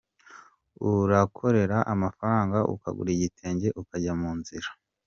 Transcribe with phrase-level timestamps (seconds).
[0.91, 4.69] Urakorera amafaranga ukagura igitenge ukajya mu nzira.